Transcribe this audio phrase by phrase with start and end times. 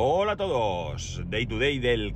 [0.00, 1.22] Hola a todos.
[1.26, 2.14] Day to day del...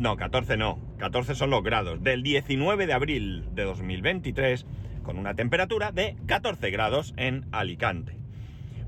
[0.00, 0.80] No, 14 no.
[0.98, 2.02] 14 son los grados.
[2.02, 4.66] Del 19 de abril de 2023
[5.04, 8.16] con una temperatura de 14 grados en Alicante.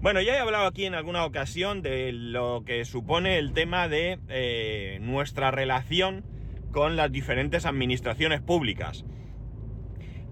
[0.01, 4.19] Bueno, ya he hablado aquí en alguna ocasión de lo que supone el tema de
[4.29, 6.25] eh, nuestra relación
[6.73, 9.05] con las diferentes administraciones públicas.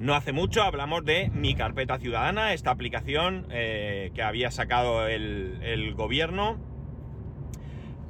[0.00, 5.94] No hace mucho hablamos de Mi Carpeta Ciudadana, esta aplicación eh, que había sacado el
[5.94, 6.71] gobierno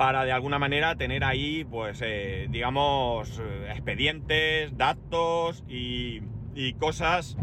[0.03, 6.23] para de alguna manera tener ahí, pues, eh, digamos, eh, expedientes, datos y,
[6.81, 7.37] cosas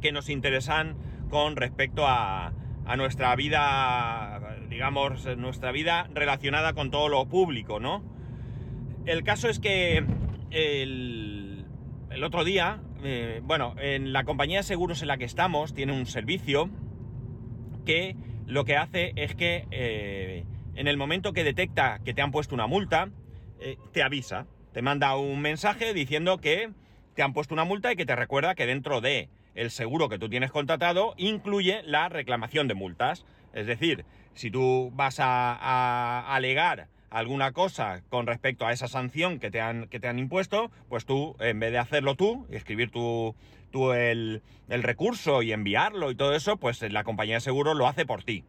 [0.00, 0.96] que nos interesan
[1.30, 2.52] con respecto a,
[2.96, 8.02] nuestra vida, digamos, nuestra vida relacionada con todo lo público, ¿no?
[9.06, 10.04] El caso es que
[10.50, 11.64] el,
[12.24, 16.06] otro día, eh, bueno, en la compañía de seguros en la que estamos tiene un
[16.06, 16.68] servicio
[17.86, 18.16] que
[18.48, 22.66] lo que hace es que en el momento que detecta que te han puesto una
[22.66, 23.10] multa,
[23.60, 26.70] eh, te avisa, te manda un mensaje diciendo que
[27.14, 30.18] te han puesto una multa y que te recuerda que dentro de el seguro que
[30.18, 33.24] tú tienes contratado incluye la reclamación de multas.
[33.52, 34.04] Es decir,
[34.34, 39.60] si tú vas a, a alegar alguna cosa con respecto a esa sanción que te
[39.60, 43.34] han, que te han impuesto, pues tú, en vez de hacerlo tú, escribir tú,
[43.70, 47.88] tú el, el recurso y enviarlo y todo eso, pues la compañía de seguros lo
[47.88, 48.44] hace por ti.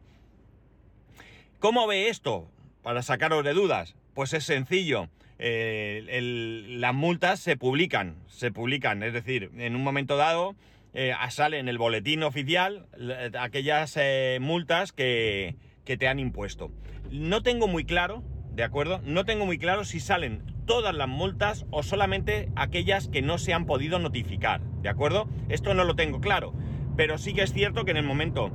[1.62, 2.50] ¿Cómo ve esto?
[2.82, 3.94] Para sacaros de dudas.
[4.14, 5.08] Pues es sencillo.
[5.38, 10.56] Eh, las multas se publican, se publican, es decir, en un momento dado
[10.92, 15.54] eh, sale en el boletín oficial la- aquellas eh, multas que,
[15.84, 16.72] que te han impuesto.
[17.12, 18.24] No tengo muy claro,
[18.56, 19.00] ¿de acuerdo?
[19.04, 23.54] No tengo muy claro si salen todas las multas o solamente aquellas que no se
[23.54, 25.28] han podido notificar, ¿de acuerdo?
[25.48, 26.54] Esto no lo tengo claro,
[26.96, 28.50] pero sí que es cierto que en el momento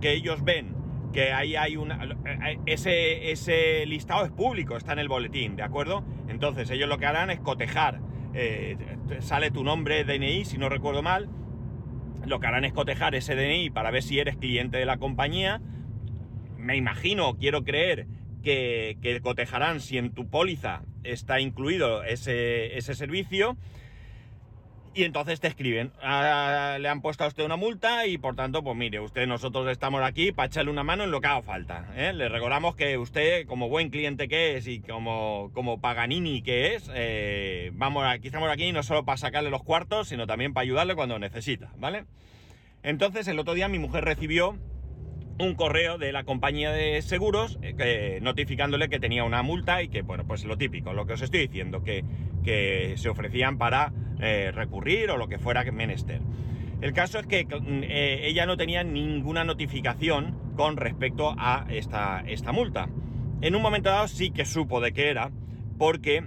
[0.00, 0.80] que ellos ven
[1.12, 2.02] que ahí hay una...
[2.04, 6.04] eh, Ese, ese listado es público, está en el boletín, ¿de acuerdo?
[6.28, 8.00] Entonces ellos lo que harán es cotejar,
[8.34, 8.76] eh,
[9.20, 11.28] sale tu nombre, DNI, si no recuerdo mal,
[12.24, 15.60] lo que harán es cotejar ese DNI para ver si eres cliente de la compañía.
[16.56, 18.06] Me imagino, quiero creer,
[18.42, 23.56] que, que cotejarán si en tu póliza está incluido ese, ese servicio.
[24.94, 28.62] Y entonces te escriben, "Ah, le han puesto a usted una multa y por tanto,
[28.62, 31.86] pues mire, usted, nosotros estamos aquí para echarle una mano en lo que haga falta.
[31.96, 32.12] ¿eh?
[32.12, 36.90] Le recordamos que usted, como buen cliente que es y como, como Paganini que es,
[36.94, 40.94] eh, vamos, aquí estamos aquí no solo para sacarle los cuartos, sino también para ayudarle
[40.94, 42.04] cuando necesita, ¿vale?
[42.82, 44.58] Entonces, el otro día mi mujer recibió
[45.42, 50.02] un correo de la compañía de seguros eh, notificándole que tenía una multa y que,
[50.02, 52.04] bueno, pues lo típico, lo que os estoy diciendo, que,
[52.44, 56.20] que se ofrecían para eh, recurrir o lo que fuera menester.
[56.80, 62.22] El caso es que mm, eh, ella no tenía ninguna notificación con respecto a esta,
[62.26, 62.88] esta multa.
[63.40, 65.32] En un momento dado sí que supo de qué era,
[65.76, 66.24] porque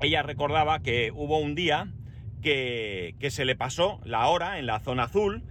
[0.00, 1.92] ella recordaba que hubo un día
[2.40, 5.44] que, que se le pasó la hora en la zona azul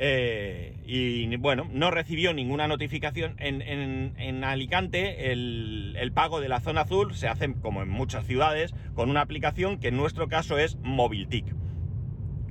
[0.00, 3.34] eh, y bueno, no recibió ninguna notificación.
[3.38, 7.88] En, en- en Alicante el, el pago de la zona azul se hace como en
[7.88, 11.54] muchas ciudades con una aplicación que en nuestro caso es Mobiltic.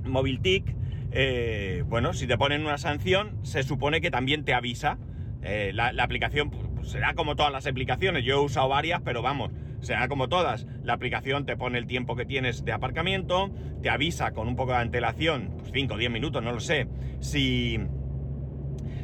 [0.04, 0.74] Mobiltic,
[1.10, 4.98] eh, bueno, si te ponen una sanción, se supone que también te avisa.
[5.42, 8.24] Eh, la, aplicación pues, será como todas las aplicaciones.
[8.24, 10.66] Yo he usado varias, pero vamos, será como todas.
[10.82, 13.50] La aplicación te pone el tiempo que tienes de aparcamiento,
[13.82, 16.88] te avisa con un poco de antelación, 5 o 10 minutos, no lo sé,
[17.20, 17.78] si,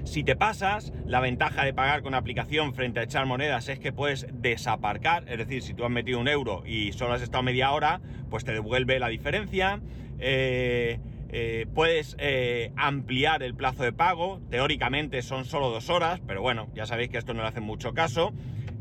[0.04, 3.92] si te pasas, la ventaja de pagar con aplicación frente a echar monedas es que
[3.92, 7.72] puedes desaparcar, es decir, si tú has metido un euro y solo has estado media
[7.72, 9.80] hora, pues te devuelve la diferencia.
[10.18, 10.98] Eh,
[11.36, 16.68] eh, puedes eh, ampliar el plazo de pago, teóricamente son solo dos horas, pero bueno,
[16.74, 18.32] ya sabéis que esto no le hace mucho caso.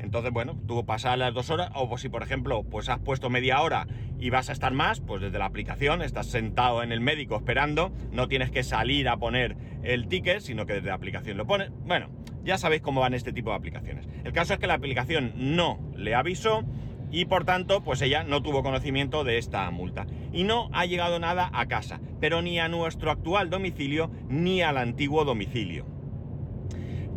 [0.03, 3.29] Entonces, bueno, tú pasas las dos horas, o pues si por ejemplo, pues has puesto
[3.29, 3.87] media hora
[4.19, 7.91] y vas a estar más, pues desde la aplicación estás sentado en el médico esperando,
[8.11, 11.71] no tienes que salir a poner el ticket, sino que desde la aplicación lo pones.
[11.85, 12.09] Bueno,
[12.43, 14.07] ya sabéis cómo van este tipo de aplicaciones.
[14.25, 16.65] El caso es que la aplicación no le avisó
[17.09, 20.05] y por tanto, pues ella no tuvo conocimiento de esta multa.
[20.33, 24.77] Y no ha llegado nada a casa, pero ni a nuestro actual domicilio ni al
[24.77, 25.92] antiguo domicilio.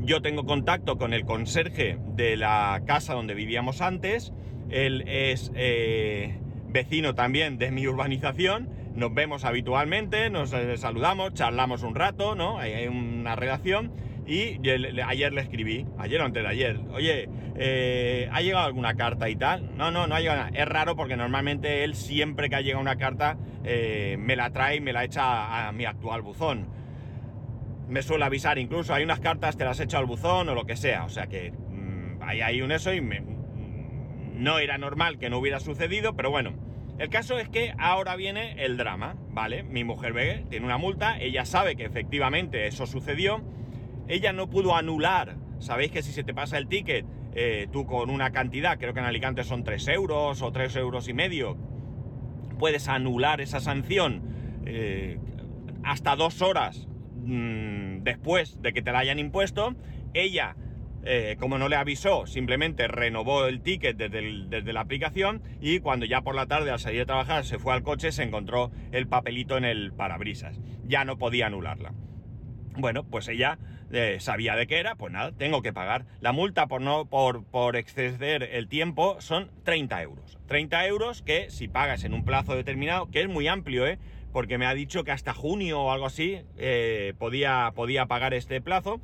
[0.07, 4.33] Yo tengo contacto con el conserje de la casa donde vivíamos antes.
[4.71, 6.39] Él es eh,
[6.69, 8.69] vecino también de mi urbanización.
[8.95, 12.61] Nos vemos habitualmente, nos eh, saludamos, charlamos un rato, ¿no?
[12.61, 13.91] Hay, una relación.
[14.29, 14.61] Y
[15.05, 19.35] ayer le escribí, ayer o antes de ayer, oye, eh, ¿ha llegado alguna carta y
[19.35, 19.77] tal?
[19.77, 20.51] No, no, no ha llegado nada.
[20.55, 24.81] Es raro porque normalmente él siempre que ha llegado una carta me la trae y
[24.81, 26.86] me la echa a, a mi actual buzón
[27.89, 30.65] me suele avisar incluso, hay unas cartas, te las he hecho al buzón o lo
[30.67, 33.23] que sea, o sea que mm, ahí hay un eso y me-
[34.35, 36.53] no era normal que no hubiera sucedido, pero bueno,
[36.99, 39.63] el caso es que ahora viene el drama, ¿vale?
[39.63, 43.43] Mi mujer ve, tiene una multa, ella sabe que efectivamente eso sucedió,
[44.09, 48.09] ella no pudo anular, sabéis que si se te pasa el ticket, eh, tú con
[48.11, 51.57] una cantidad, creo que en Alicante son 3 euros o 3 euros y medio,
[52.59, 54.23] puedes anular esa sanción
[54.65, 55.19] eh,
[55.85, 56.89] hasta dos horas
[57.27, 59.75] mmm, después de que te la hayan impuesto,
[60.15, 60.57] ella
[61.09, 66.23] eh, como no le avisó, simplemente renovó el ticket desde, la aplicación y cuando ya
[66.23, 69.57] por la tarde al salir de trabajar se fue al coche se encontró el papelito
[69.57, 70.61] en el parabrisas.
[70.85, 71.93] Ya no podía anularla.
[72.77, 73.57] Bueno, pues ella
[73.93, 76.07] eh, sabía de qué era, pues nada, tengo que pagar.
[76.21, 80.39] La multa por, no, por, por exceder el tiempo son 30 euros.
[80.49, 84.01] 30 euros que si pagas en un plazo determinado, que es muy amplio, ¿eh?
[84.33, 88.61] Porque me ha dicho que hasta junio o algo así eh, podía, podía pagar este
[88.61, 89.01] plazo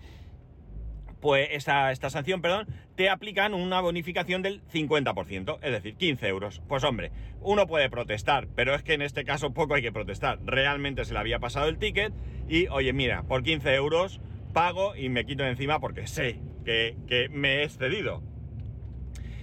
[1.22, 2.66] pues esta, sanción, perdón,
[2.96, 6.60] te aplican una bonificación del 50%, es decir, 15 euros.
[6.66, 10.40] Pues hombre, uno puede protestar, pero es que en este caso poco hay que protestar.
[10.44, 12.12] Realmente se le había pasado el ticket
[12.48, 14.20] y, oye, mira, por 15 euros
[14.52, 18.20] pago y me quito encima porque sé que, que me he excedido.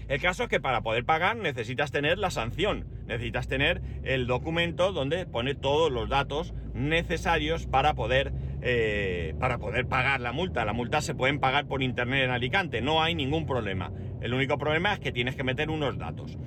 [0.09, 4.91] El caso es que para poder pagar necesitas tener la sanción, necesitas tener el documento
[4.91, 8.33] donde pone todos los datos necesarios para poder
[8.63, 10.65] eh, para poder pagar la multa.
[10.65, 13.91] La multa se pueden pagar por internet en Alicante, no hay ningún problema.
[14.19, 16.39] El único problema es que tienes que meter unos datos.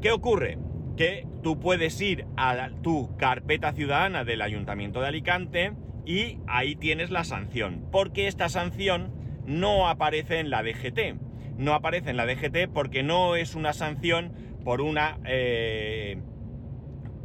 [0.00, 0.56] ¿Qué ocurre?
[0.96, 5.72] Que tú puedes ir a tu carpeta ciudadana del Ayuntamiento de Alicante
[6.06, 7.88] y ahí tienes la sanción.
[7.90, 9.12] Porque esta sanción
[9.46, 11.27] no aparece en la DGT.
[11.58, 14.32] No aparece en la DGT porque no es una sanción
[14.64, 15.18] por una...
[15.26, 16.18] Eh,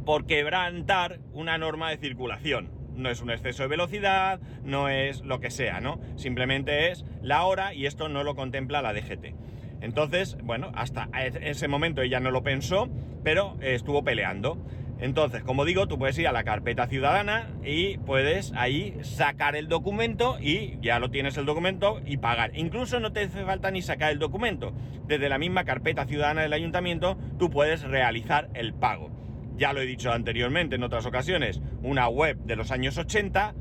[0.04, 5.40] por quebrantar una norma de circulación no es un exceso de velocidad, no es lo
[5.40, 6.00] que sea, ¿no?
[6.16, 9.34] Simplemente es la hora y esto no lo contempla la DGT.
[9.80, 12.88] Entonces, bueno, hasta ese momento ella no lo pensó,
[13.22, 14.58] pero estuvo peleando.
[14.98, 19.68] Entonces, como digo, tú puedes ir a la carpeta ciudadana y puedes ahí sacar el
[19.68, 22.56] documento y ya lo tienes el documento y pagar.
[22.56, 24.72] Incluso no te hace falta ni sacar el documento.
[25.06, 29.24] Desde la misma carpeta ciudadana del ayuntamiento tú puedes realizar el pago
[29.56, 33.54] ya lo he dicho anteriormente en otras ocasiones, una web de los años 80,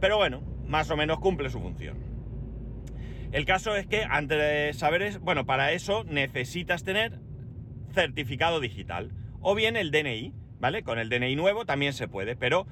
[0.00, 1.98] pero bueno, más o menos cumple su función.
[3.32, 7.18] El caso es que antes de saber es, bueno, para eso necesitas tener
[7.92, 10.82] certificado digital o bien el DNI, ¿vale?
[10.82, 12.66] Con el DNI nuevo también se puede, pero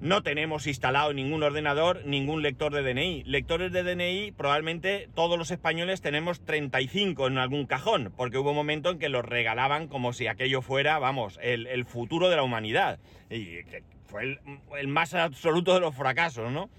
[0.00, 3.24] no tenemos instalado ningún ordenador, ningún lector de DNI.
[3.24, 8.56] Lectores de DNI, probablemente todos los españoles tenemos 35 en algún cajón, porque hubo un
[8.56, 12.98] momento en que los regalaban como si aquello fuera, vamos, el, futuro de la humanidad.
[13.28, 13.58] Y
[14.06, 14.40] fue el,
[14.78, 16.70] el más absoluto de los fracasos, ¿no?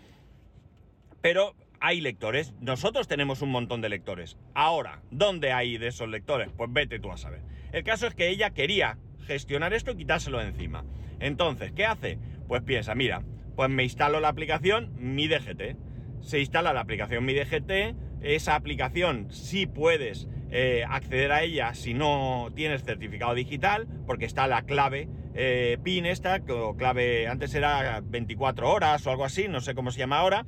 [1.21, 4.37] Pero hay lectores, nosotros tenemos un montón de lectores.
[4.55, 6.49] Ahora, ¿dónde hay de esos lectores?
[6.57, 7.41] Pues vete tú a saber.
[7.71, 8.97] El caso es que ella quería
[9.31, 10.83] gestionar esto y quitárselo de encima.
[11.19, 12.19] Entonces, ¿qué hace?
[12.47, 13.23] Pues piensa, mira,
[13.55, 15.77] pues me instalo la aplicación Mi DGT.
[16.21, 21.93] Se instala la aplicación Mi DGT, esa aplicación sí puedes eh, acceder a ella si
[21.93, 28.69] no tienes certificado digital, porque está la clave eh, PIN esta, clave, antes era 24
[28.69, 30.45] horas o algo así, no sé cómo se llama ahora,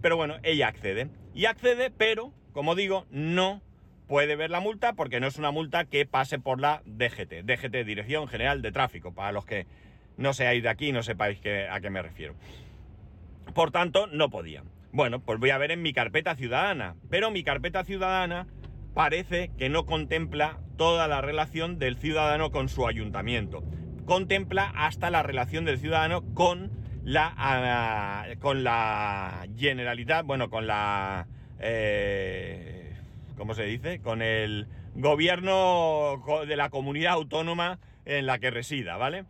[0.00, 1.08] pero bueno, ella accede.
[1.34, 3.62] Y accede, pero, como digo, no
[4.06, 7.84] puede ver la multa porque no es una multa que pase por la DGT, DGT,
[7.84, 9.66] Dirección General de Tráfico, para los que
[10.16, 11.38] no seáis de aquí y no sepáis
[11.70, 12.34] a qué me refiero.
[13.54, 14.62] Por tanto, no podía.
[14.92, 18.46] Bueno, pues voy a ver en mi carpeta ciudadana, pero mi carpeta ciudadana
[18.94, 23.64] parece que no contempla toda la relación del ciudadano con su ayuntamiento.
[24.06, 26.70] Contempla hasta la relación del ciudadano con
[27.02, 31.26] la, ah, con la generalidad, bueno, con la...
[31.58, 32.83] Eh,
[33.36, 34.00] ¿Cómo se dice?
[34.00, 39.24] Con el gobierno de la comunidad autónoma en la que resida, ¿vale?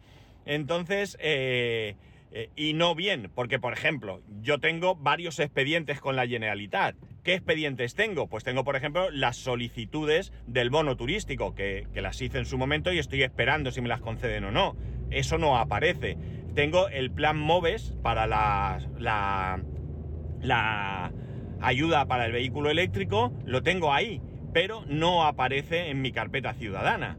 [0.46, 1.96] Entonces, eh,
[2.32, 6.96] eh, y no bien, porque por ejemplo, yo tengo varios expedientes con la Generalitat.
[7.23, 8.26] ¿Qué expedientes tengo?
[8.26, 12.92] Pues tengo, por ejemplo, las solicitudes del bono turístico, que, las hice en su momento
[12.92, 14.76] y estoy esperando si me las conceden o no.
[15.11, 16.18] Eso no aparece.
[16.54, 19.62] Tengo el plan MOVES para la, la,
[20.42, 21.12] la
[21.66, 24.21] ayuda para el vehículo eléctrico, lo tengo ahí,
[24.52, 27.18] pero no aparece en mi carpeta ciudadana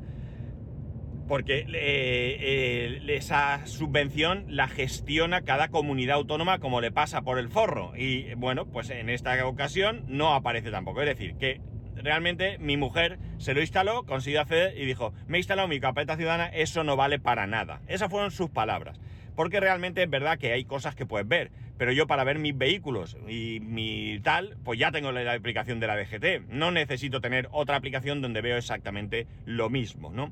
[1.28, 7.50] porque eh, eh, esa subvención la gestiona cada comunidad autónoma como le pasa por el
[7.50, 7.94] forro.
[7.96, 11.02] Y bueno, pues en esta ocasión no aparece tampoco.
[11.02, 11.62] Es decir, que
[11.96, 16.16] realmente mi mujer se lo instaló, consiguió acceder y dijo, me he instalado mi carpeta
[16.16, 17.82] ciudadana, eso no vale para nada.
[17.88, 19.00] Esas fueron sus palabras.
[19.36, 22.58] Porque realmente es verdad que hay cosas que puedes ver, pero yo para ver mis
[22.58, 27.50] vehículos y mi tal, pues ya tengo la aplicación de la DGT, no necesito tener
[27.52, 30.32] otra aplicación donde veo exactamente lo mismo, ¿no?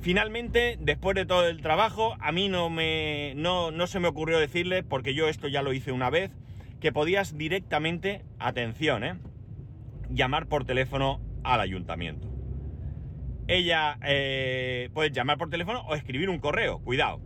[0.00, 4.38] Finalmente, después de todo el trabajo, a mí no, me, no, no se me ocurrió
[4.38, 6.30] decirle, porque yo esto ya lo hice una vez,
[6.80, 9.14] que podías directamente, atención, ¿eh?
[10.10, 12.28] llamar por teléfono al ayuntamiento.
[13.48, 17.20] Ella eh, puede llamar por teléfono o escribir un correo, cuidado.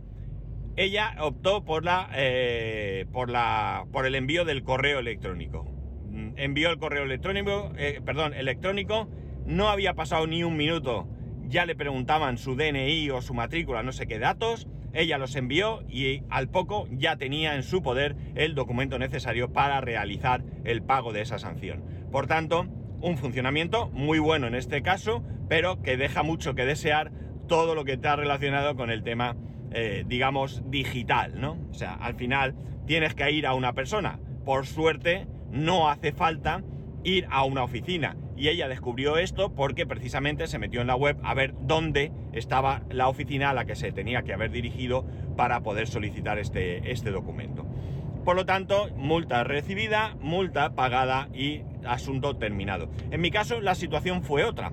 [0.79, 5.65] Ella optó por la, eh, por la, por el envío del correo electrónico.
[6.09, 9.09] Mm, envió el correo electrónico, eh, perdón, electrónico.
[9.45, 11.07] No había pasado ni un minuto
[11.49, 15.83] ya le preguntaban su DNI o su matrícula, no sé qué datos, ella los envió
[15.89, 21.11] y al poco ya tenía en su poder el documento necesario para realizar el pago
[21.11, 21.83] de esa sanción.
[22.11, 22.67] Por tanto,
[23.01, 27.11] un funcionamiento muy bueno en este caso, pero que deja mucho que desear
[27.47, 29.35] todo lo que está relacionado con el tema,
[29.71, 31.57] eh, digamos, digital, ¿no?
[31.71, 34.19] O sea, al final tienes que ir a una persona.
[34.45, 36.63] Por suerte, no hace falta
[37.03, 41.17] ir a una oficina y ella descubrió esto porque precisamente se metió en la web
[41.23, 45.61] a ver dónde estaba la oficina a la que se tenía que haber dirigido para
[45.61, 47.65] poder solicitar este, este documento.
[48.23, 52.89] Por lo tanto, multa recibida, multa pagada y asunto terminado.
[53.11, 54.71] En mi caso, la situación fue otra.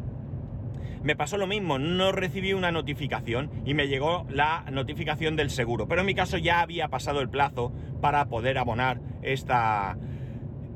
[1.02, 5.88] Me pasó lo mismo, no recibí una notificación y me llegó la notificación del seguro.
[5.88, 9.96] Pero en mi caso ya había pasado el plazo para poder abonar esta,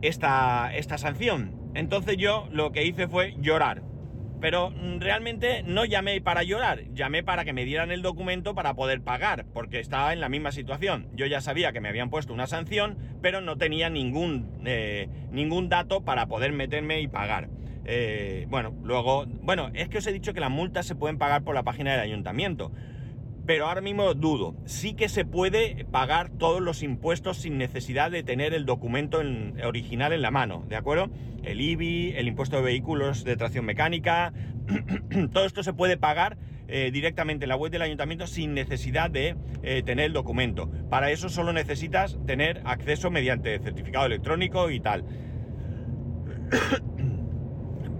[0.03, 1.61] esta, esta sanción.
[1.75, 3.83] Entonces yo lo que hice fue llorar.
[4.41, 8.75] Pero mm, realmente no llamé para llorar, llamé para que me dieran el documento para
[8.75, 11.09] poder pagar, porque estaba en la misma situación.
[11.15, 15.69] Yo ya sabía que me habían puesto una sanción, pero no tenía ningún, eh, ningún
[15.69, 17.49] dato para poder meterme y pagar.
[17.85, 21.43] Eh, bueno, luego, bueno, es que os he dicho que las multas se pueden pagar
[21.43, 22.73] por la página del ayuntamiento
[23.51, 24.55] pero ahora mismo dudo.
[24.65, 29.21] Sí que se puede pagar todos los impuestos sin necesidad de tener el documento
[29.65, 31.11] original en la mano, ¿de acuerdo?
[31.43, 34.33] El IBI, el impuesto de vehículos de tracción mecánica,
[35.33, 39.35] todo esto se puede pagar eh, directamente en la web del ayuntamiento sin necesidad de
[39.65, 40.71] eh, tener el documento.
[40.89, 45.05] Para eso solo necesitas tener acceso mediante certificado electrónico y tal.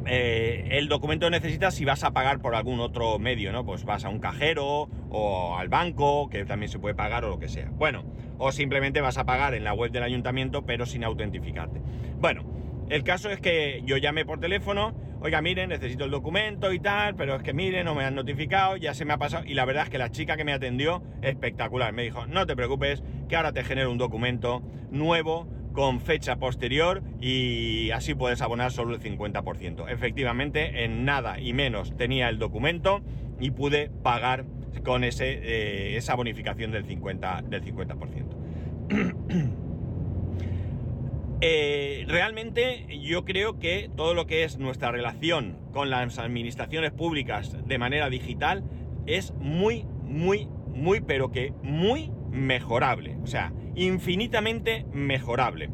[0.07, 3.65] Eh, el documento necesitas si vas a pagar por algún otro medio, ¿no?
[3.65, 7.39] Pues vas a un cajero o al banco, que también se puede pagar o lo
[7.39, 7.71] que sea.
[7.71, 8.05] Bueno,
[8.39, 11.81] o simplemente vas a pagar en la web del ayuntamiento, pero sin autentificarte.
[12.19, 12.45] Bueno,
[12.89, 17.15] el caso es que yo llamé por teléfono, oiga, miren, necesito el documento y tal,
[17.15, 19.45] pero es que miren, no me han notificado, ya se me ha pasado.
[19.47, 22.57] Y la verdad es que la chica que me atendió, espectacular, me dijo, no te
[22.57, 28.73] preocupes, que ahora te genero un documento nuevo con fecha posterior y así puedes abonar
[28.73, 29.89] solo el 50%.
[29.89, 33.03] Efectivamente, en nada y menos tenía el documento
[33.41, 34.45] y pude pagar
[34.85, 37.49] con ese, eh, esa bonificación del 50%.
[37.49, 39.51] Del 50%.
[41.43, 47.57] Eh, realmente yo creo que todo lo que es nuestra relación con las administraciones públicas
[47.67, 48.63] de manera digital
[49.07, 53.17] es muy, muy, muy, pero que muy mejorable.
[53.23, 55.71] O sea, infinitamente mejorable.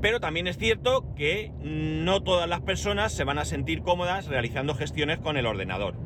[0.00, 4.74] Pero también es cierto que no todas las personas se van a sentir cómodas realizando
[4.74, 5.96] gestiones con el ordenador.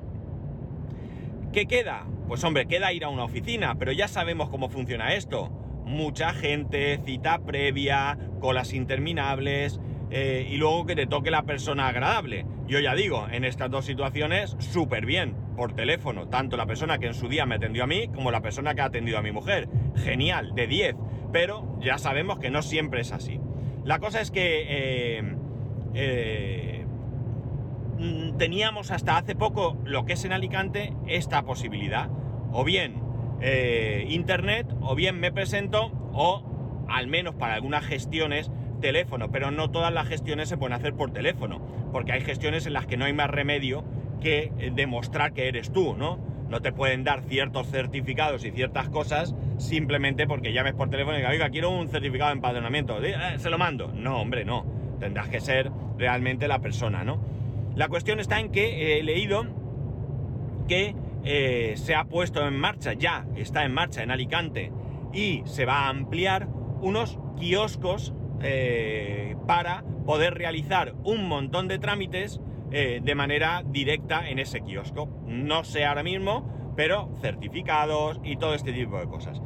[1.52, 2.06] ¿Qué queda?
[2.26, 5.50] Pues hombre, queda ir a una oficina, pero ya sabemos cómo funciona esto.
[5.84, 9.78] Mucha gente, cita previa, colas interminables,
[10.16, 12.46] eh, y luego que te toque la persona agradable.
[12.68, 17.08] Yo ya digo, en estas dos situaciones, súper bien, por teléfono, tanto la persona que
[17.08, 19.32] en su día me atendió a mí como la persona que ha atendido a mi
[19.32, 19.68] mujer.
[19.96, 20.94] Genial, de 10,
[21.32, 23.40] pero ya sabemos que no siempre es así.
[23.82, 25.36] La cosa es que eh,
[25.94, 26.86] eh,
[27.98, 32.08] mm, teníamos hasta hace poco lo que es en Alicante esta posibilidad.
[32.52, 33.02] O bien
[34.08, 38.50] internet, o bien me presento, o al menos para algunas gestiones
[38.84, 41.58] teléfono, pero no todas las gestiones se pueden hacer por teléfono,
[41.90, 43.82] porque hay gestiones en las que no hay más remedio
[44.20, 46.18] que eh, demostrar que eres tú, ¿no?
[46.50, 51.20] No te pueden dar ciertos certificados y ciertas cosas simplemente porque llames por teléfono y
[51.20, 53.88] digas, oiga, quiero un certificado de empadronamiento, eh, se lo mando.
[53.88, 54.66] No, hombre, no.
[55.00, 57.18] Tendrás que ser realmente la persona, ¿no?
[57.74, 59.46] La cuestión está en que he leído
[60.68, 64.70] que eh, se ha puesto en marcha, ya está en marcha en Alicante
[65.14, 66.48] y se va a ampliar
[66.82, 68.12] unos kioscos
[68.42, 75.08] eh, para poder realizar un montón de trámites eh, de manera directa en ese kiosco.
[75.26, 79.40] No sé ahora mismo, pero certificados y todo este tipo de cosas.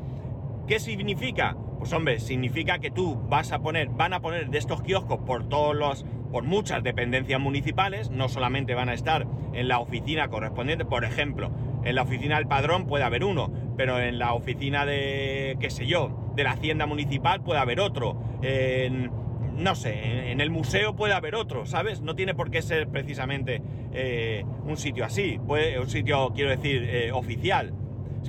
[0.66, 1.56] ¿Qué significa?
[1.78, 5.48] Pues hombre, significa que tú vas a poner, van a poner de estos kioscos por
[5.48, 10.84] todos los, por muchas dependencias municipales, no solamente van a estar en la oficina correspondiente,
[10.84, 11.50] por ejemplo,
[11.84, 15.86] En la oficina del padrón puede haber uno, pero en la oficina de, qué sé
[15.86, 18.16] yo, de la hacienda municipal puede haber otro.
[18.42, 19.10] En,
[19.56, 22.00] no sé, en, el museo puede haber otro, ¿sabes?
[22.00, 23.60] No tiene por qué ser precisamente
[23.92, 27.74] eh, un sitio así, puede, un sitio, quiero decir, eh, oficial.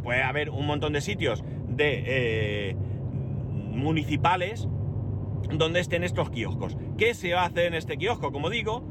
[0.03, 2.75] Puede haber un montón de sitios de eh,
[3.53, 4.67] municipales
[5.51, 6.75] donde estén estos kioscos.
[6.97, 8.31] ¿Qué se va a hacer en este kiosco?
[8.31, 8.83] Como digo,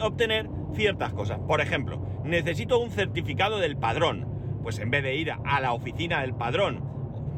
[0.00, 1.38] obtener ciertas cosas.
[1.46, 4.34] Por ejemplo, necesito un certificado del padrón.
[4.62, 6.95] Pues en vez de ir a la oficina del padrón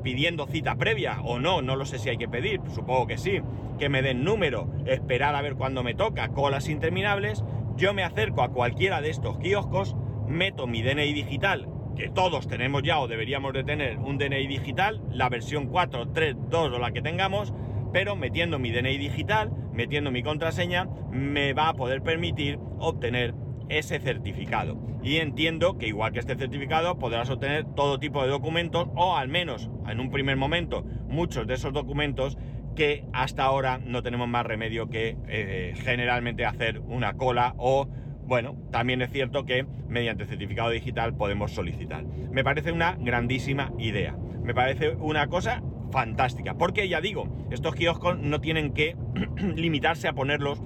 [0.08, 3.42] pidiendo cita previa o no, no lo sé si hay que pedir, supongo que sí,
[3.78, 7.44] que me den número, esperar a ver cuándo me toca, colas interminables,
[7.76, 9.96] yo me acerco a cualquiera de estos kioscos,
[10.26, 15.02] meto mi DNI digital, que todos tenemos ya o deberíamos de tener un DNI digital,
[15.10, 17.52] la versión 4, 3, 2 o la que tengamos,
[17.92, 23.34] pero metiendo mi DNI digital, metiendo mi contraseña, me va a poder permitir obtener
[23.68, 24.78] ese certificado.
[25.02, 29.28] Y entiendo que igual que este certificado podrás obtener todo tipo de documentos o al
[29.28, 32.36] menos en un primer momento muchos de esos documentos
[32.74, 37.88] que hasta ahora no tenemos más remedio que eh, generalmente hacer una cola o
[38.28, 42.04] bueno, también es cierto que mediante certificado digital podemos solicitar.
[42.04, 44.18] Me parece una grandísima idea.
[44.42, 46.54] Me parece una cosa fantástica.
[46.54, 48.96] Porque ya digo, estos kioscos no tienen que
[49.56, 50.62] limitarse a ponerlos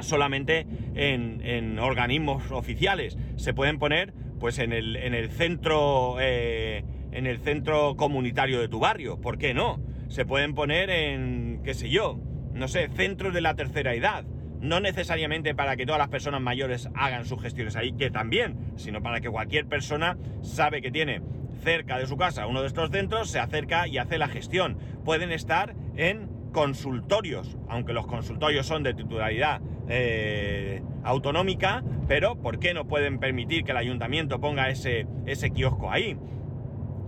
[0.00, 3.18] solamente en, organismos oficiales.
[3.36, 6.84] Se pueden poner pues en el, en el centro eh,
[7.14, 9.20] en el centro comunitario de tu barrio.
[9.20, 9.80] ¿Por qué no?
[10.08, 12.18] Se pueden poner en, qué sé yo,
[12.52, 14.24] no sé, centros de la tercera edad.
[14.60, 19.02] No necesariamente para que todas las personas mayores hagan sus gestiones ahí, que también, sino
[19.02, 21.22] para que cualquier persona sabe que tiene
[21.62, 24.78] cerca de su casa uno de estos centros, se acerca y hace la gestión.
[25.04, 32.74] Pueden estar en consultorios, aunque los consultorios son de titularidad eh, autonómica, pero ¿por qué
[32.74, 36.16] no pueden permitir que el ayuntamiento ponga ese, ese kiosco ahí?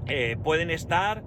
[0.07, 1.23] Eh, pueden estar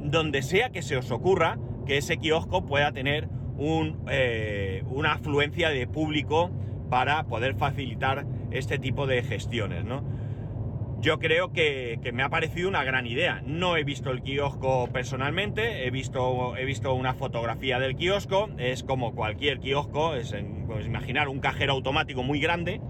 [0.00, 5.70] donde sea que se os ocurra que ese kiosco pueda tener un, eh, una afluencia
[5.70, 6.50] de público
[6.88, 10.02] para poder facilitar este tipo de gestiones, ¿no?
[11.00, 13.40] Yo creo que, me ha parecido una gran idea.
[13.44, 18.82] No he visto el kiosco personalmente, he visto, he visto una fotografía del kiosco, es
[18.82, 20.34] como cualquier kiosco, es
[20.66, 22.80] pues, imaginar un cajero automático muy grande,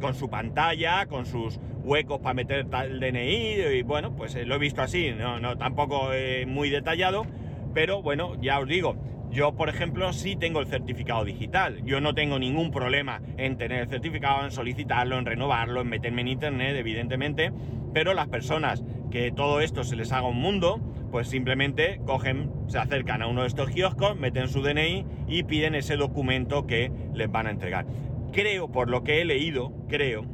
[0.00, 4.56] con su pantalla, con sus huecos para meter el DNI, y bueno, pues eh, lo
[4.56, 7.24] he visto así, no, no tampoco eh, muy detallado,
[7.72, 8.96] pero bueno, ya os digo,
[9.34, 11.82] yo, por ejemplo, sí tengo el certificado digital.
[11.84, 16.22] Yo no tengo ningún problema en tener el certificado, en solicitarlo, en renovarlo, en meterme
[16.22, 17.52] en internet, evidentemente.
[17.92, 22.78] Pero las personas que todo esto se les haga un mundo, pues simplemente cogen, se
[22.78, 27.28] acercan a uno de estos kioscos, meten su DNI y piden ese documento que les
[27.28, 27.86] van a entregar.
[28.32, 30.26] Creo, por lo que he leído, creo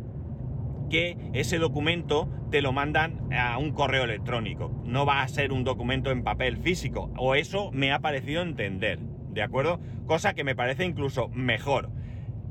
[0.91, 4.71] que ese documento te lo mandan a un correo electrónico.
[4.85, 7.13] No va a ser un documento en papel físico.
[7.17, 8.99] O eso me ha parecido entender.
[8.99, 9.81] ¿De acuerdo?
[10.07, 11.91] Cosa que me parece incluso mejor.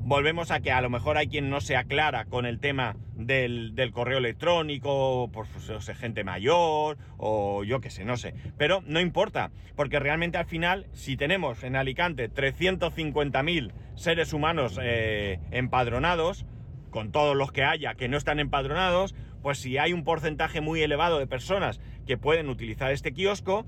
[0.02, 3.90] Volvemos a que a lo mejor hay quien no se aclara con el tema del,
[3.92, 8.34] correo electrónico, por pues, gente mayor, o yo qué sé, no sé.
[8.56, 15.38] Pero no importa, porque realmente al final, si tenemos en Alicante 350.000 seres humanos eh,
[15.50, 16.46] empadronados,
[16.90, 20.82] con todos los que haya que no están empadronados, pues si hay un porcentaje muy
[20.82, 23.66] elevado de personas que pueden utilizar este kiosco,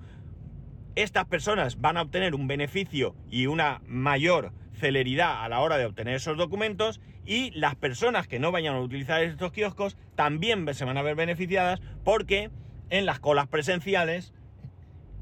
[0.95, 5.87] estas personas van a obtener un beneficio y una mayor celeridad a la hora de
[5.87, 10.85] obtener esos documentos y las personas que no vayan a utilizar estos kioscos también se
[10.85, 12.51] van a ver beneficiadas porque
[12.91, 14.35] en las colas presenciales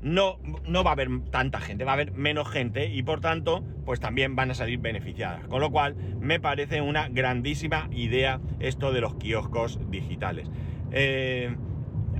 [0.02, 3.62] no, no va a haber tanta gente, va a haber menos gente y por tanto,
[3.84, 5.46] pues también van a salir beneficiadas.
[5.48, 10.50] Con lo cual, me parece una grandísima idea esto de los kioscos digitales.
[10.92, 11.54] Eh,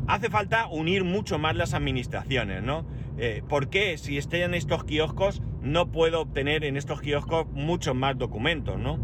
[0.06, 2.84] hace falta unir mucho más las administraciones, ¿no?
[3.18, 7.94] Eh, ¿Por qué si estén en estos kioscos no puedo obtener en estos kioscos muchos
[7.94, 8.98] más documentos, ¿no?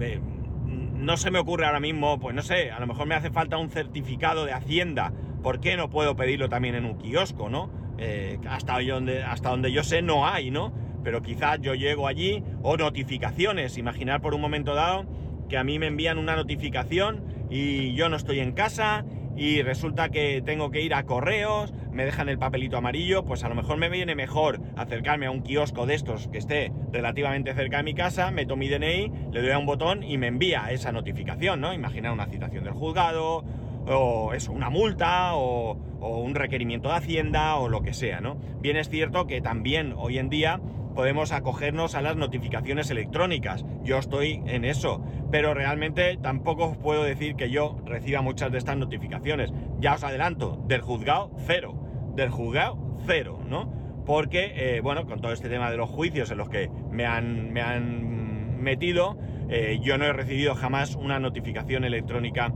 [0.00, 0.20] Eh,
[0.66, 3.56] no se me ocurre ahora mismo, pues no sé, a lo mejor me hace falta
[3.56, 7.70] un certificado de Hacienda ¿por qué no puedo pedirlo también en un kiosco, no?
[7.98, 10.72] Eh, hasta, donde, hasta donde yo sé no hay, ¿no?
[11.02, 15.06] Pero quizás yo llego allí o notificaciones, imaginar por un momento dado
[15.48, 19.04] que a mí me envían una notificación y yo no estoy en casa
[19.38, 23.48] y resulta que tengo que ir a correos, me dejan el papelito amarillo, pues a
[23.48, 27.78] lo mejor me viene mejor acercarme a un kiosco de estos que esté relativamente cerca
[27.78, 30.90] de mi casa, meto mi DNI, le doy a un botón y me envía esa
[30.90, 31.72] notificación, ¿no?
[31.72, 33.44] Imaginar una citación del juzgado
[33.90, 38.36] o eso, una multa o, un requerimiento de Hacienda o lo que sea, ¿no?
[38.60, 40.60] Bien es cierto que también hoy en día
[40.94, 43.64] podemos acogernos a las notificaciones electrónicas.
[43.82, 48.58] Yo estoy en eso, pero realmente tampoco os puedo decir que yo reciba muchas de
[48.58, 49.52] estas notificaciones.
[49.80, 51.74] Ya os adelanto, del juzgado cero,
[52.14, 53.72] del juzgado cero, ¿no?
[54.06, 57.52] Porque, eh, bueno, con todo este tema de los juicios en los que me han,
[57.52, 62.52] me han metido, eh, yo no he recibido jamás una notificación electrónica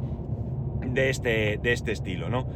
[0.92, 2.46] de este, de este estilo, ¿no?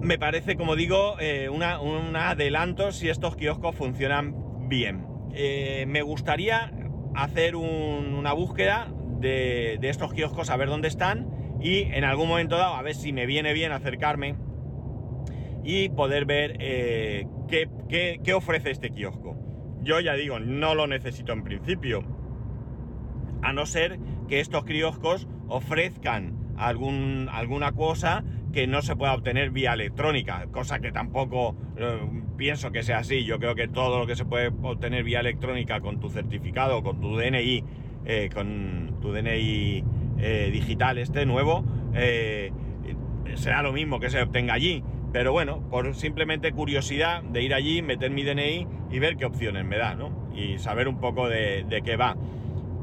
[0.00, 5.06] me parece, como digo, eh, un adelanto si estos kioscos funcionan bien.
[5.34, 6.72] Eh, me gustaría
[7.14, 12.74] hacer una búsqueda de, estos kioscos, a ver dónde están y en algún momento dado,
[12.74, 14.36] a ver si me viene bien acercarme
[15.64, 19.36] y poder ver eh, qué, ofrece este kiosco.
[19.82, 22.04] Yo ya digo, no lo necesito en principio,
[23.42, 29.50] a no ser que estos kioscos ofrezcan algún, alguna cosa que no se pueda obtener
[29.50, 32.00] vía electrónica, cosa que tampoco eh,
[32.36, 33.24] pienso que sea así.
[33.24, 37.00] Yo creo que todo lo que se puede obtener vía electrónica con tu certificado, con
[37.00, 37.64] tu DNI,
[38.04, 39.84] eh, con tu DNI
[40.18, 41.64] eh, digital este nuevo,
[43.34, 44.82] será lo mismo que se obtenga allí.
[45.12, 49.64] Pero bueno, por simplemente curiosidad de ir allí, meter mi DNI y ver qué opciones
[49.64, 50.28] me da, ¿no?
[50.34, 52.14] Y saber un poco de, de qué va.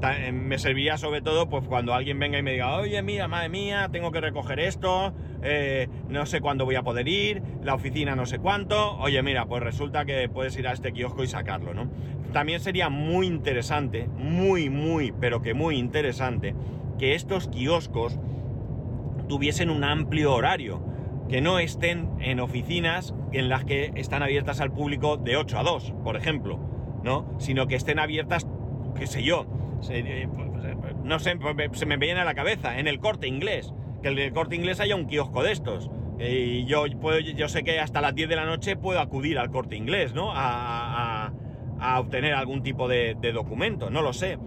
[0.03, 3.49] Eh, me serviría sobre todo pues cuando alguien venga y me diga, oye, mira, madre
[3.49, 8.15] mía, tengo que recoger esto, eh, no sé cuándo voy a poder ir, la oficina
[8.15, 11.73] no sé cuánto, oye, mira, pues resulta que puedes ir a este kiosco y sacarlo,
[11.73, 11.89] ¿no?
[12.34, 16.53] También sería muy interesante, muy, muy, pero que muy interesante,
[16.99, 18.19] que estos kioscos
[19.27, 20.84] tuviesen un amplio horario,
[21.29, 25.63] que no estén en oficinas en las que están abiertas al público de 8 a
[25.63, 26.60] 2, por ejemplo,
[27.03, 27.25] ¿no?
[27.39, 28.45] Sino que estén abiertas,
[28.95, 29.47] qué sé yo,
[29.89, 31.38] eh, pues, pues, eh, pues, no sé,
[31.73, 34.79] se me viene a la cabeza, en el corte inglés, que en el corte inglés
[34.79, 35.89] haya un kiosco de estos.
[36.19, 39.51] Y yo, puedo, yo sé que hasta las 10 de la noche puedo acudir al
[39.51, 40.31] corte inglés, ¿no?
[40.33, 41.31] A,
[41.99, 44.39] obtener algún tipo de, documento, no lo sé.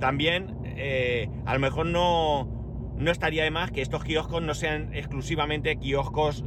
[0.00, 2.48] También, eh, a lo mejor no,
[2.96, 6.44] no estaría de más que estos kioscos no sean exclusivamente kioscos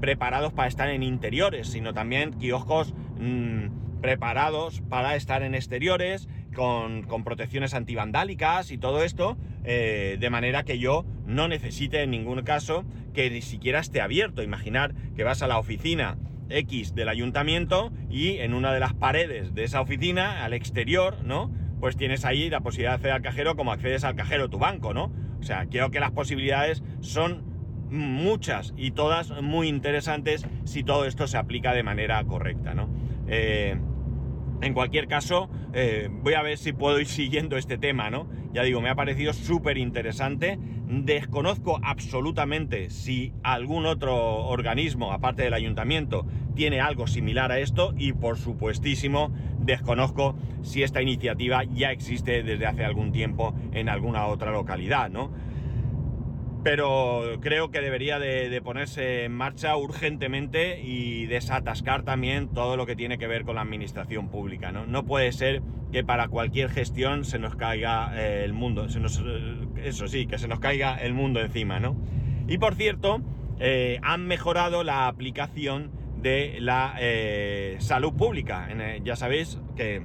[0.00, 7.22] preparados para estar en interiores, sino también kioscos mm, preparados para estar en exteriores con,
[7.22, 12.84] protecciones antivandálicas y todo esto, eh, de manera que yo no necesite en ningún caso
[13.12, 14.42] que ni siquiera esté abierto.
[14.42, 16.16] Imaginar que vas a la oficina
[16.48, 21.50] X del ayuntamiento y en una de las paredes de esa oficina, al exterior, ¿no?
[21.78, 24.94] Pues tienes ahí la posibilidad de acceder al cajero como accedes al cajero tu banco,
[24.94, 25.12] ¿no?
[25.38, 27.44] O sea, creo que las posibilidades son
[27.90, 32.88] muchas y todas muy interesantes si todo esto se aplica de manera correcta, ¿no?
[33.28, 33.76] Eh,
[34.62, 38.26] en cualquier caso, eh, voy a ver si puedo ir siguiendo este tema, ¿no?
[38.52, 40.58] Ya digo, me ha parecido súper interesante.
[40.88, 48.12] Desconozco absolutamente si algún otro organismo, aparte del ayuntamiento, tiene algo similar a esto y
[48.12, 54.52] por supuestísimo desconozco si esta iniciativa ya existe desde hace algún tiempo en alguna otra
[54.52, 55.30] localidad, ¿no?
[56.66, 62.96] Pero creo que debería de, ponerse en marcha urgentemente y desatascar también todo lo que
[62.96, 64.72] tiene que ver con la administración pública.
[64.72, 69.56] No, no puede ser que para cualquier gestión se nos caiga eh, el mundo, eh,
[69.84, 71.96] eso sí, que se nos caiga el mundo encima, ¿no?
[72.48, 73.20] Y por cierto,
[73.60, 76.96] eh, han mejorado la aplicación de la
[77.78, 78.68] salud pública.
[79.04, 80.02] ya sabéis que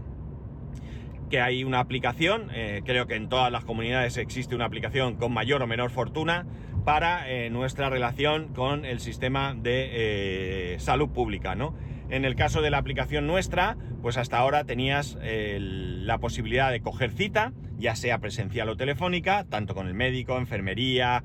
[1.31, 5.31] que hay una aplicación, eh, creo que en todas las comunidades existe una aplicación con
[5.31, 6.45] mayor o menor fortuna
[6.83, 11.73] para eh, nuestra relación con el sistema de eh, salud pública, ¿no?
[12.09, 17.11] En el caso de la aplicación nuestra, pues hasta ahora tenías la posibilidad de coger
[17.11, 21.23] cita, ya sea presencial o telefónica, tanto con el médico, enfermería,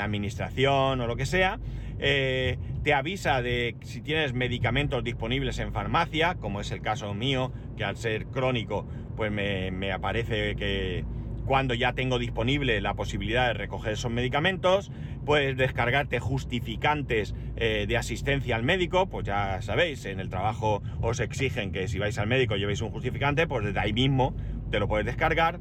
[0.00, 1.58] administración o lo que sea.
[2.00, 7.84] Te avisa de si tienes medicamentos disponibles en farmacia, como es el caso mío, que
[7.84, 8.86] al ser crónico
[9.16, 11.04] pues me, aparece que
[11.44, 14.90] cuando ya tengo disponible la posibilidad de recoger esos medicamentos,
[15.26, 21.20] puedes descargarte justificantes eh, de asistencia al médico, pues ya sabéis, en el trabajo os
[21.20, 24.34] exigen que si vais al médico llevéis un justificante, pues desde ahí mismo
[24.70, 25.60] te lo puedes descargar.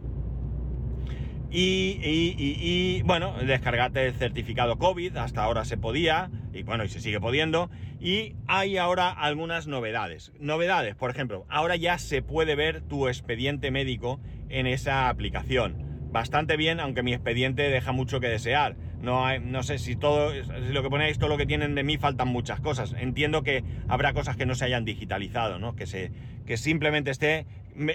[1.51, 6.99] Y, y, bueno, descargarte el certificado COVID, hasta ahora se podía, y bueno, y se
[6.99, 7.71] sigue pudiendo.
[7.99, 10.31] Y hay ahora algunas novedades.
[10.39, 15.89] Novedades, por ejemplo, ahora ya se puede ver tu expediente médico en esa aplicación.
[16.11, 18.75] Bastante bien, aunque mi expediente deja mucho que desear.
[19.01, 22.27] No, no sé si todo, lo que ponéis, todo lo que tienen de mí, faltan
[22.27, 22.95] muchas cosas.
[22.97, 25.75] Entiendo que habrá cosas que no se hayan digitalizado, ¿no?
[25.75, 26.11] Que, se,
[26.45, 27.45] que simplemente esté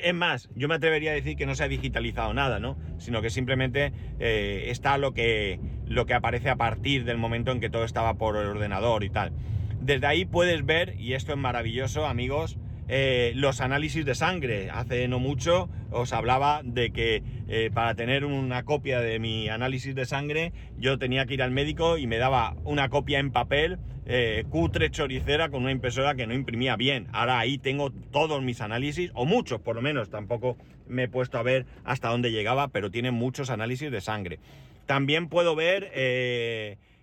[0.03, 2.77] es más, yo me atrevería a decir que no se ha digitalizado nada, ¿no?
[2.99, 7.61] Sino que simplemente eh, está lo que, lo que aparece a partir del momento en
[7.61, 9.33] que todo estaba por el ordenador y tal.
[9.81, 14.71] Desde ahí puedes ver, y esto es maravilloso, amigos, eh, los análisis de sangre.
[14.71, 19.95] Hace no mucho os hablaba de que eh, para tener una copia de mi análisis
[19.95, 23.79] de sangre yo tenía que ir al médico y me daba una copia en papel
[24.07, 27.09] eh, cutre choricera con una impresora que no imprimía bien.
[27.13, 31.39] Ahora ahí tengo todos mis análisis, o muchos por lo menos, tampoco me he puesto
[31.39, 34.41] a ver hasta dónde llegaba, pero tiene muchos análisis de sangre.
[34.85, 35.91] También puedo ver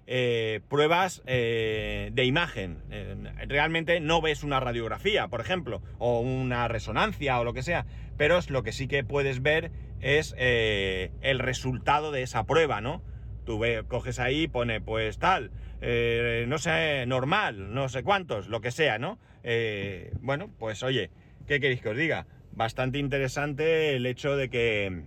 [0.08, 2.80] eh, eh, pruebas de imagen.
[3.48, 7.86] realmente no ves una radiografía, por ejemplo, o una resonancia o lo que sea,
[8.18, 13.02] pero lo que sí que puedes ver es el resultado de esa prueba, ¿no?
[13.46, 18.70] Tú coges ahí, pone pues tal, eh, no sé, normal, no sé cuántos, lo que
[18.70, 19.18] sea, ¿no?
[19.44, 21.10] Eh, bueno, pues oye,
[21.48, 22.28] ¿qué queréis que os diga?
[22.52, 25.04] Bastante interesante el hecho de que.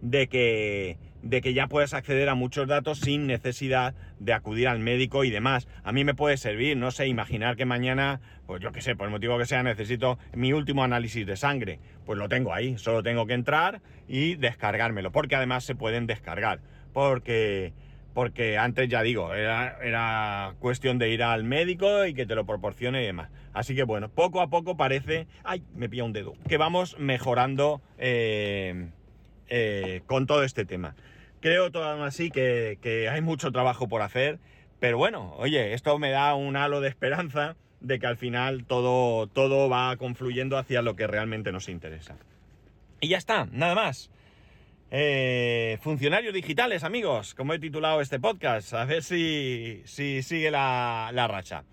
[0.00, 0.96] de que.
[1.22, 5.30] De que ya puedes acceder a muchos datos sin necesidad de acudir al médico y
[5.30, 5.68] demás.
[5.84, 9.06] A mí me puede servir, no sé, imaginar que mañana, pues yo qué sé, por
[9.06, 11.78] el motivo que sea, necesito mi último análisis de sangre.
[12.04, 16.60] Pues lo tengo ahí, solo tengo que entrar y descargármelo, porque además se pueden descargar.
[16.92, 17.72] Porque
[18.14, 23.02] porque antes ya digo, era, cuestión de ir al médico y que te lo proporcione
[23.02, 23.30] y demás.
[23.52, 27.80] Así que bueno, poco a poco parece, ay, me pilla un dedo, que vamos mejorando
[27.98, 28.88] eh,
[29.48, 30.94] eh, con todo este tema.
[31.42, 34.38] Creo todavía así que, que hay mucho trabajo por hacer,
[34.80, 39.26] pero bueno, oye, esto me da un halo de esperanza de que al final todo,
[39.26, 42.16] todo va confluyendo hacia lo que realmente nos interesa.
[43.00, 44.10] Y ya está, nada más.
[44.90, 51.10] Eh, funcionarios digitales, amigos, como he titulado este podcast, a ver si, si sigue la,
[51.28, 51.64] racha.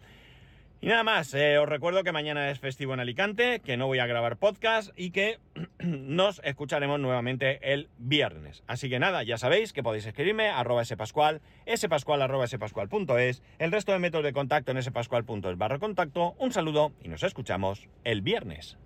[0.82, 4.00] Y nada más, eh, os recuerdo que mañana es festivo en Alicante, que no voy
[4.00, 5.38] a grabar podcast y que
[5.80, 8.64] nos escucharemos nuevamente el viernes.
[8.66, 11.42] Así que nada, ya sabéis que podéis escribirme arroba spascual,
[11.76, 16.36] spascual arroba spascual.es, el resto de métodos de contacto en spascual.es barra contacto.
[16.38, 18.78] Un saludo y nos escuchamos el viernes.